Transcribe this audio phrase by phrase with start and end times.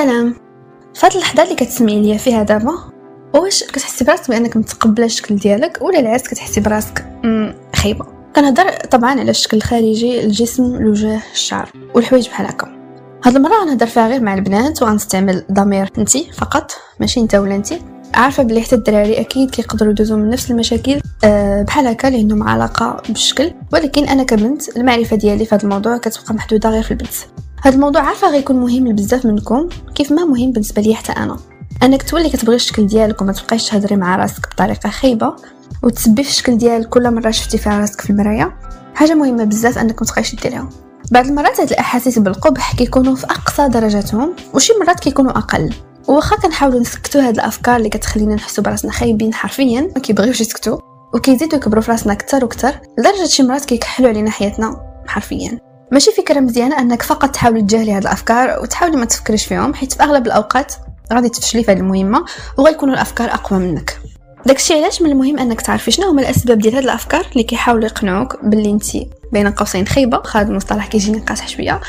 [0.00, 0.34] سلام.
[0.94, 2.74] فهاد اللحظة اللي كتسمعي ليا فيها دابا
[3.34, 7.06] واش كتحسي براسك بأنك متقبلة الشكل ديالك ولا العكس كتحسي براسك؟
[7.76, 8.06] خايبة.
[8.36, 12.68] كنهضر طبعا على الشكل الخارجي الجسم الوجه الشعر والحوايج بحال هكا.
[13.24, 15.90] هاد المرة غنهضر فيها غير مع البنات وغنستعمل ضمير.
[15.98, 17.82] انتي فقط؟ ماشي انت ولا انتي؟
[18.14, 22.42] عارفة بلي حتى الدراري أكيد كيقدروا يدوزوا من نفس المشاكل أه بحال هكا اللي عندهم
[22.42, 23.52] علاقة بالشكل.
[23.72, 27.14] ولكن أنا كبنت المعرفة ديالي في هذا الموضوع كتبقى محدودة غير في البنت.
[27.62, 31.36] هذا الموضوع عارفة غيكون مهم لبزاف منكم؟ كيف ما مهم بالنسبة لي حتى أنا.
[31.82, 35.36] انك تولي كتبغي الشكل ديالك وما تبقايش تهضري مع راسك بطريقة خايبة
[35.82, 38.56] وتسبي في الشكل ديالك كل مرة شفتي فيها راسك في المراية.
[38.94, 40.68] حاجة مهمة بزاف أنك ما تبقايش ديريها
[41.10, 45.74] بعض المرات هاد الأحاسيس بالقبح كيكونوا في أقصى درجاتهم وشي مرات كيكونوا أقل.
[46.08, 50.78] واخا كنحاولوا نسكتوا هاد الأفكار اللي كتخلينا نحسوا براسنا خايبين حرفيا ما كيبغيوش يسكتوا.
[51.14, 55.69] وكيزيدوا يكبروا في راسنا أكثر وأكثر لدرجة شي مرات كيكحلوا علينا حياتنا حرفيا.
[55.92, 60.02] ماشي فكرة مزيانة أنك فقط تحاولي تجاهلي هاد الأفكار وتحاولي ما تفكريش فيهم حيت في
[60.02, 60.74] أغلب الأوقات
[61.12, 62.24] غادي تفشلي في هذه المهمة
[62.58, 63.98] وغيكونوا الأفكار أقوى منك.
[64.46, 68.44] داكشي علاش من المهم أنك تعرفي شنو هما الأسباب ديال هاد الأفكار اللي كيحاولوا يقنعوك
[68.44, 68.84] باللي انت
[69.32, 71.80] بين قوسين خايبة هذا المصطلح كيجيني قاصح شوية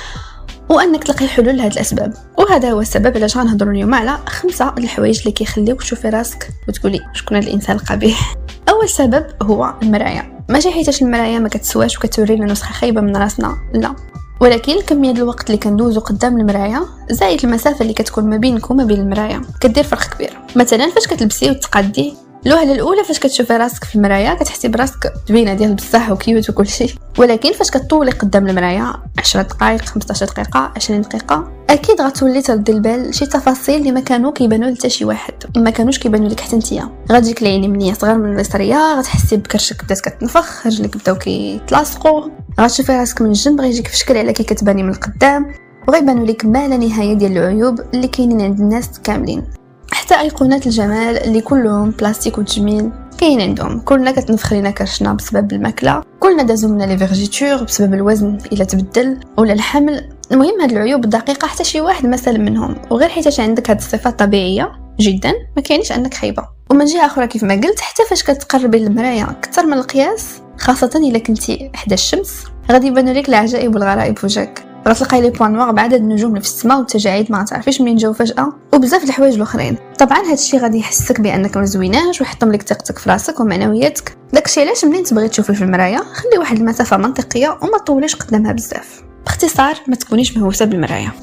[0.70, 2.14] وأنك تلقي حلول لهاد الأسباب.
[2.38, 7.38] وهذا هو السبب علاش غنهضروا اليوم على خمسة الحوايج اللي كيخليوك تشوفي راسك وتقولي شكون
[7.38, 8.36] هذا الإنسان القبيح.
[8.70, 10.41] أول سبب هو المراية.
[10.52, 13.96] ماشي حيتاش المرايه ما كتسواش وكتورينا نسخة خايبة من راسنا لا.
[14.40, 19.00] ولكن كمية الوقت اللي كندوزو قدام المراية زائد المسافة اللي كتكون ما بينك وما بين
[19.00, 20.38] المراية كدير فرق كبير.
[20.56, 22.14] مثلا فاش كتلبسي وتقادي
[22.46, 26.92] الوهله الأولى فاش كتشوفي راسك في المرايه كتحسي براسك زوينة ديال بصح وكيوت وكل شيء
[27.18, 33.16] ولكن فاش كطولي قدام المرايه 10 دقائق 15 دقيقة 20 دقيقة أكيد غتولي تردي البال
[33.16, 35.34] شي تفاصيل اللي ما كانوا كيبانوا لتا شي واحد.
[35.58, 36.90] ما كانوش كيبانوا لك حتى نتيا.
[37.12, 43.22] غتجيك العين منيه صغر من اليسريه غتحسي بكرشك بدات كتنفخ رجلك بداو كيتلاصقوا غتشوفي راسك
[43.22, 45.52] من الجنب غيجيك في شكل على كي كتباني من القدام.
[45.88, 49.44] وغيبانوا لك ما لا نهاية ديال العيوب اللي كاينين عند الناس كاملين.
[49.92, 53.80] حتى ايقونات الجمال اللي كلهم بلاستيك وتجميل كاين عندهم.
[53.80, 56.04] كلنا كتنفخ لينا كرشنا بسبب الماكلة.
[56.20, 59.20] كلنا دازو منا لي بسبب الوزن إلا تبدل.
[59.38, 62.75] ولا الحمل المهم هاد العيوب الدقيقة حتى شي واحد ما سلم منهم.
[62.92, 67.44] وغير حيت عندك هاد الصفات طبيعية جدا ما كاينش انك خايبه ومن جهة أخرى كيف
[67.44, 72.88] ما قلت حتى فاش كتقربي للمراية أكثر من القياس خاصة إلا كنتي حدا الشمس غادي
[72.88, 74.66] يبان لك العجائب والغرائب وجهك.
[74.88, 79.03] غتلقاي لي بوان نوار بعدد النجوم في السماء والتجاعيد ما تعرفيش منين جاو فجأة وبزاف
[79.03, 79.78] الحوايج الأخرين.
[80.00, 84.18] طبعا هادشي غادي يحسك بأنك ما زويناش ويحطم لك ثقتك في راسك ومعنوياتك.
[84.34, 89.11] داكشي علاش منين تبغي تشوفي في المراية؟ خلي واحد المسافة منطقية وما طوليش قدامها بزاف.
[89.41, 91.13] باختصار ما تكونيش مهووسة بالمرايه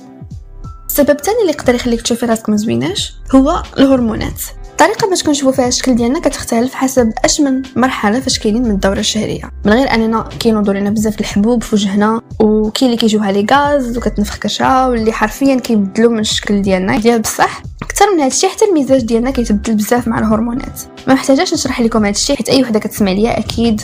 [0.88, 4.42] السبب الثاني اللي يقدر يخليك تشوفي راسك مزويناش هو الهرمونات.
[4.70, 8.98] الطريقة باش كنشوفوا فيها الشكل ديالنا كتختلف حسب اش من مرحلة فاش كاينين من الدورة
[8.98, 9.50] الشهرية.
[9.64, 14.36] من غير أننا كينوضوا لنا بزاف الحبوب في وجهنا وكاين اللي كيجيوها لي غاز وكتنفخ
[14.36, 16.98] كرشها واللي حرفيا كيبدلوا من الشكل ديالنا.
[16.98, 20.80] ديال بصح أكثر من هادشي حتى المزاج ديالنا كيتبدل بزاف مع الهرمونات.
[21.06, 23.82] ما محتاجاش نشرح لكم هادشي حيت أي وحدة كتسمع ليا أكيد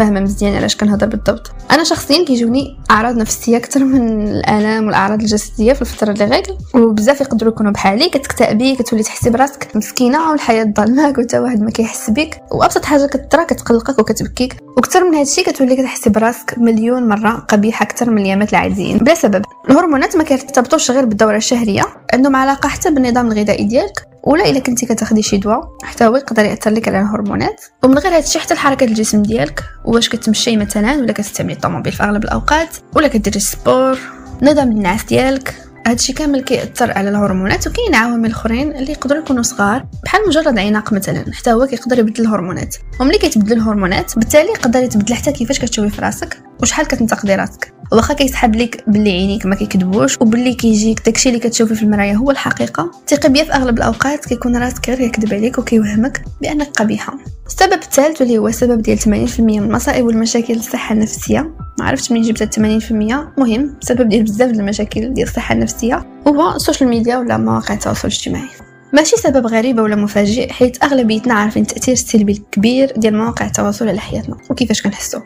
[0.00, 1.52] فاهمة مزيان علاش كنهضر بالضبط.
[1.70, 6.44] أنا شخصيا كيجوني أعراض نفسية أكثر من الالام والأعراض الجسدية في الفترة اللي غير
[6.74, 8.08] وبزاف يقدروا يكونوا بحالي.
[8.08, 13.44] كتكتئبي كتولي تحسي براسك مسكينة والحياة ظلماك وتا واحد ما كيحس بك وأبسط حاجة كترى
[13.44, 14.56] كتقلقك وكتبكيك.
[14.76, 18.98] وأكثر من هادشي كتولي كتحسي براسك مليون مرة قبيحة أكثر من الأيامات العاديين.
[18.98, 19.44] بلا سبب.
[19.70, 21.82] الهرمونات ما كيرتبطوش غير بالدورة الشهرية
[22.14, 24.09] عندهم علاقة حتى بالنظام الغذائي ديالك.
[24.24, 27.64] ولا الا كنتي كتاخدي شي دواء حتى هو يقدر يأثر لك على الهرمونات.
[27.84, 32.02] ومن غير هادشي حتى حركه الجسم ديالك واش كتمشي مثلا ولا كتستعملي ال automobile في
[32.02, 33.98] أغلب الأوقات ولا كديري sport
[34.42, 35.54] نظام النعاس ديالك
[35.86, 39.86] هادشي كامل كيأثر على الهرمونات وكاين عوامل أخرين اللي يقدروا يكونوا صغار.
[40.04, 42.76] بحال مجرد عناق مثلا حتى هو كيقدر يبدل الهرمونات.
[43.00, 47.79] وملي كيتبدل الهرمونات بالتالي يقدر يتبدل حتى كيفاش كتشوفي في راسك وشحال كتنتقدي راسك.
[47.92, 52.30] واخا كيسحب لك باللي عينيك ما كيكذبوش وباللي كيجيك داكشي اللي كتشوفي في المرايه هو
[52.30, 52.90] الحقيقة.
[53.08, 57.18] ثقي بيا في أغلب الأوقات كيكون راسك غير يكذب عليك وكيوهمك بأنك قبيحة.
[57.46, 61.40] السبب الثالث واللي هو السبب ديال 80% من المصائب والمشاكل الصحة النفسية.
[61.78, 62.92] ما عرفتش منين جبت 80%
[63.38, 68.08] مهم سبب ديال بزاف المشاكل ديال الصحة النفسية هو ال social media ولا مواقع التواصل
[68.08, 68.48] الاجتماعي.
[68.92, 74.00] ماشي سبب غريب ولا مفاجئ حيت أغلبيتنا عارفين التاثير السلبي الكبير ديال مواقع التواصل على
[74.00, 75.20] حياتنا وكيفاش كنحسو.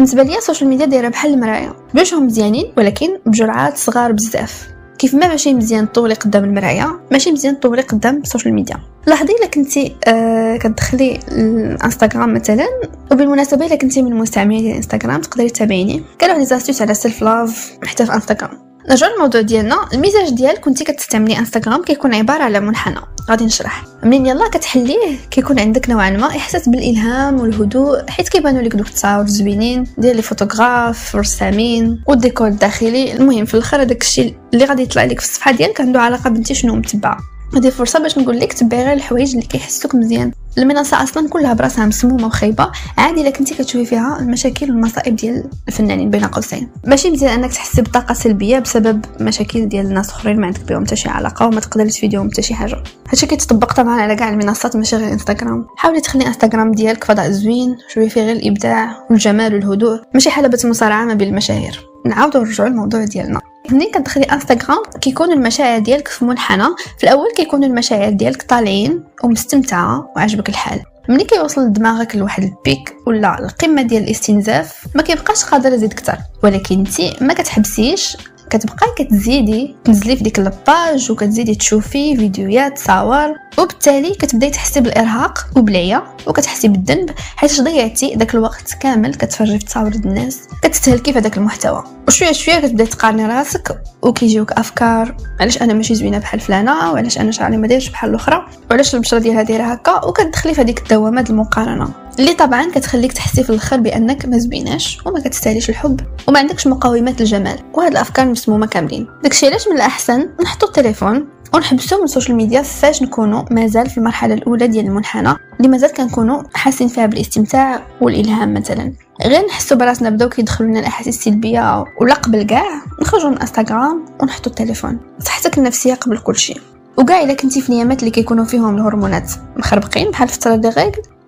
[0.00, 4.68] بالنسبة ليا ال social media دايرة بحال المرايه بجوجهم مزيانين ولكن بجرعات صغار بزاف.
[4.98, 8.76] كيف ما ماشي مزيان طولي قدام المرايه ماشي مزيان طولي قدام ال social media
[9.06, 12.66] لاحظي إلا كنتي آه كتدخلي الإنستغرام مثلا
[13.12, 16.02] وبالمناسبة إلا كنتي من المستعملين ديال الانستغرام تقدري تتابعيني.
[16.18, 18.69] كانوا واحد des astuces على self love حتى في إنستغرام.
[18.88, 23.00] نرجعو للموضوع ديالنا الميزاج ديال كنتي كتستعملي انستغرام كيكون عبارة على منحنى.
[23.30, 23.84] غادي نشرح.
[24.02, 29.26] منين يلا كتحليه كيكون عندك نوعا ما إحساس بالإلهام والهدوء حيت كيبانوا لك دوك التصاور
[29.26, 33.12] زوينين ديال les photographes ورسامين والديكور الداخلي.
[33.12, 36.54] المهم في الآخر هذاك الشيء اللي غادي يطلع لك في الصفحة ديالك عنده علاقة بنتي
[36.54, 37.18] شنو متبعة.
[37.56, 40.32] هذه فرصه باش نقول لك تبعي غير الحوايج اللي كيحسوك مزيان.
[40.58, 42.70] المنصة أصلا كلها براسها مسمومة وخايبة.
[42.98, 46.68] عادي إلا كنتي كتشوفي فيها المشاكل والمصائب ديال الفنانين بين قوسين.
[46.86, 50.96] ماشي مزيان إنك تحسي بطاقه سلبية بسبب مشاكل ديال الناس أخرين ما عندك بهم حتى
[50.96, 52.82] شي علاقة وما تقدري تفيديهم حتى شي حاجة.
[53.08, 57.76] هادشي كيتطبق طبعا على كاع المنصات ماشي غير انستغرام حاولي تخلي انستغرام ديالك فضاء زوين
[57.88, 60.00] شوفي فيه غير الإبداع والجمال والهدوء.
[60.14, 63.40] ماشي حلبة مصارعه ما بين المشاهير نعاودو نرجعو للموضوع ديالنا.
[63.72, 66.64] ملي كتدخلي انستغرام كيكون المشاعر ديالك في منحنى.
[66.98, 70.80] في الأول كيكون المشاعر ديالك طالعين ومستمتعة وعجبك الحال.
[71.08, 76.16] ملي كيوصل دماغك لواحد ال pic ولا القمة ديال الاستنزاف ما كيبقاش قادر يزيد أكثر
[76.42, 78.16] ولكن انت ما كتحبسيش
[78.50, 85.46] كتبقاي كتزيدي تنزلي في ديك la page وكتزيدي تشوفي فيديوهات صور وبالتالي كتبداي تحسي بالإرهاق
[85.56, 91.36] وبالعيا وكتحسي بالذنب حيت ضيعتي داك الوقت كامل كتفرجي في تصاور الناس كتستهلكي في هذاك
[91.36, 91.84] المحتوى.
[92.08, 97.30] وشوية شوية كتبداي تقارني راسك وكيجيوك أفكار علاش أنا ماشي زوينة بحال فلانة؟ وعلاش أنا
[97.30, 101.88] شعري ما دايرش بحال الأخرى؟ وعلاش البشرة ديالها دايرة هكا؟ وكتدخلي في هذيك الدوامات المقارنة.
[102.20, 107.20] اللي طبعا كتخليك تحسي في الآخر بأنك ما زويناش وما كتستاهليش الحب وما عندكش مقومات
[107.20, 109.06] الجمال وهاد الأفكار مسمومة كاملين.
[109.22, 114.34] داكشي علاش من الأحسن نحطو التليفون ونحبسو من السوشيال ميديا فاش نكونوا مازال في المرحلة
[114.34, 118.92] الأولى ديال المنحنى اللي مازال كنكونوا حاسين فيها بالإستمتاع والإلهام مثلا.
[119.24, 124.52] غير نحسو براسنا بداو كيدخلوا لنا الأحاسيس السلبية ولا قبل كاع نخرجوا من انستغرام ونحطوا
[124.52, 124.98] التليفون.
[125.20, 126.60] صحتك النفسية قبل كل شيء.
[126.96, 129.30] وكاع إلا كنتي في نيامات اللي كيكونوا فيهم الهرمونات.
[129.56, 130.70] مخربقين بحال فترة des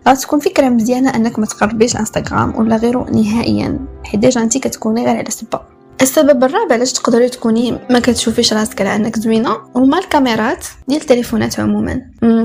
[0.07, 3.79] règles غتكون فكرة مزيانة أنك ما تقربيش الانستغرام ولا غيره نهائيا.
[4.05, 5.61] حيت déjà انت كتكوني غير على سبه
[6.03, 11.61] السبب الرابع علاش تقدري تكوني ما كتشوفيش راسك على أنك زوينة؟ هما الكاميرات ديال التليفونات
[11.61, 12.01] عموما؟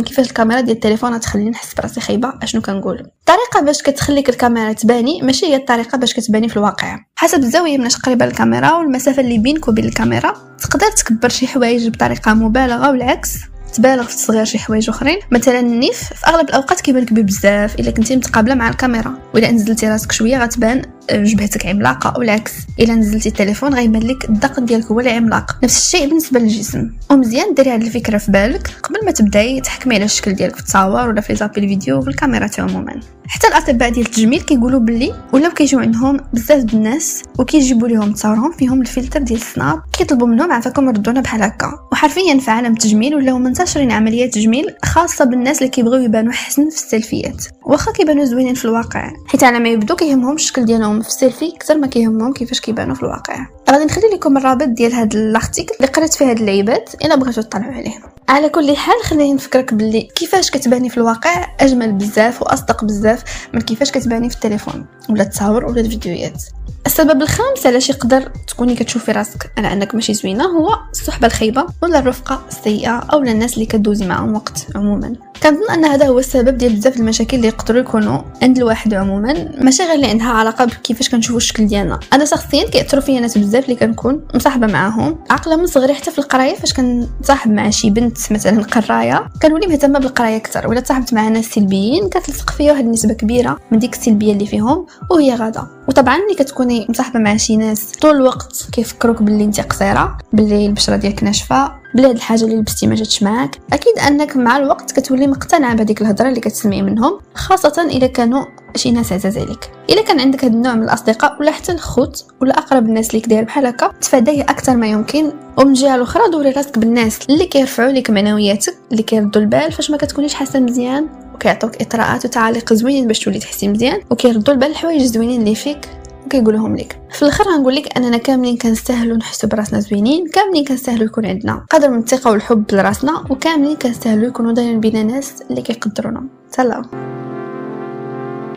[0.06, 5.22] كيفاش الكاميرا ديال التليفون تخليني نحس براسي خايبة؟ أشنو كنقول؟ الطريقة باش كتخليك الكاميرا تباني
[5.22, 7.00] ماشي هي الطريقة باش كتباني في الواقع.
[7.16, 12.34] حسب الزاوية مناش قريبة للكاميرا والمسافة اللي بينك وبين الكاميرا تقدر تكبر شي حوايج بطريقة
[12.34, 13.30] مبالغة والعكس.
[13.78, 15.20] تبالغ في تصغير شي حوايج اخرين.
[15.32, 19.88] مثلا النيف في أغلب الأوقات كيبان كبير بزاف إلا كنتي متقابلة مع الكاميرا وإلا نزلتي
[19.88, 20.82] راسك شوية غتبان.
[21.12, 25.58] جبهتك عملاقة أو العكس إلا نزلتي التليفون غيبان لك الدقن ديالك هو اللي عملاق.
[25.64, 26.90] نفس الشيء بالنسبة للجسم.
[27.12, 28.68] ومزيان ديري هذه الفكرة في بالك.
[28.84, 32.60] قبل ما تبداي تحكمي على الشكل ديالك في التصاور ولا في زابي الفيديو في الكاميرات
[32.60, 33.00] عموما.
[33.28, 38.82] حتى الأطباء ديال التجميل كيقولوا باللي ولاو كيجيو عندهم بزاف الناس وكيجيبوا لهم تصاورهم فيهم
[38.82, 39.82] الفلتر ديال السناب.
[39.98, 41.74] كيطلبوا منهم عافاكم ردونا بحال هكا.
[41.92, 46.76] وحرفيا في عالم التجميل ولاو منتشرين عمليات تجميل خاصة بالناس اللي كيبغيو يبانوا حسن في
[46.76, 47.46] السيلفيات.
[47.66, 49.12] واخا كيبانوا زوينين في الواقع.
[49.28, 53.04] حيت على ما يبدو كيهمهم الشكل ديالهم في السيلفي أكثر ما كيهمهم كيفاش كيبانوا في
[53.04, 53.48] الواقع.
[53.70, 57.42] غادي نخلي لكم الرابط ديال هاد ال article اللي قريت فيه هاد اللعيبات إلا بغيتو
[57.42, 58.17] تطلعوا عليه.
[58.30, 63.62] على كل حال خليني نفكرك باللي كيفاش كتباني في الواقع؟ أجمل بزاف وأصدق بزاف من
[63.62, 66.44] كيفاش كتباني في التليفون ولا التصاور ولا الفيديوهات.
[66.86, 72.00] السبب الخامس علاش يقدر تكوني كتشوفي راسك؟ على أنك ماشي زوينة هو الصحبه الخايبة ولا
[72.00, 75.14] الرفقة السيئة أو الناس اللي كدوزي معاهم وقت عموما.
[75.44, 79.84] كنظن أن هذا هو السبب ديال بزاف المشاكل اللي يقدروا يكونوا عند الواحد عموما ماشي
[79.84, 82.00] غير اللي عندها علاقة بكيفاش كنشوفوا الشكل ديالنا.
[82.14, 86.20] أنا شخصيا كيأثروا فيا ناس بزاف اللي كنكون مصاحبة معاهم عاقله من صغري حتى في
[86.20, 91.28] القراية فاش كنصاحب مع شي بنت مثلا قراية كنولي مهتمه بالقراية أكثر ولا تصاحبت مع
[91.28, 95.68] ناس سلبيين كتلصق فيا واحد النسبة كبيرة من ديك السلبية اللي فيهم وهي غادة.
[95.88, 100.96] وطبعا ملي كتكوني مصاحبة مع شي ناس طول الوقت كيفكروك باللي انت قصيرة باللي البشرة
[100.96, 105.28] ديالك ناشفة بلا هاد الحاجة اللي لبستي ما جاتش معاك أكيد أنك مع الوقت كتولي
[105.28, 108.46] مقتنعة بهذيك الهضرة اللي كتسمعي منهم خاصة اذا كانوا
[108.76, 109.72] شي ناس عزاز عليك.
[109.90, 113.44] إلا كان عندك هاد النوع من الأصدقاء ولا حتى الخوت ولا أقرب الناس ليك داير
[113.44, 118.10] بحال هكا تفاديه أكثر ما يمكن ومن جهة الأخرى دوري راسك بالناس اللي كيرفعوا لك
[118.10, 123.40] معنوياتك اللي كيردوا البال فاش ما كتكونيش حاسة مزيان وكيعطوك إطراءات وتعاليق زوينين باش تولي
[123.40, 125.90] تحسي مزيان وكيردوا البال الحوايج زوينين اللي فيك
[126.26, 131.26] وكيقولوهم لك في الأخر غنقول لك أننا كاملين كنستاهلوا نحسوا براسنا زوينين كاملين كنستاهلوا يكون
[131.26, 136.24] عندنا قدر من الثقة والحب لراسنا وكاملين كنستاهلوا يكونوا دايرين بينا ناس اللي كيقدرونا.
[136.52, 136.82] سلام.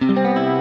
[0.00, 0.60] Música